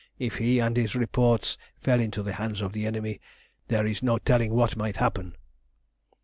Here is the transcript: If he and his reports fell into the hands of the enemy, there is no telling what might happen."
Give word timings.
If 0.17 0.37
he 0.37 0.57
and 0.57 0.75
his 0.75 0.95
reports 0.95 1.59
fell 1.79 1.99
into 1.99 2.23
the 2.23 2.33
hands 2.33 2.61
of 2.61 2.73
the 2.73 2.87
enemy, 2.87 3.21
there 3.67 3.85
is 3.85 4.01
no 4.01 4.17
telling 4.17 4.51
what 4.51 4.75
might 4.75 4.97
happen." 4.97 5.35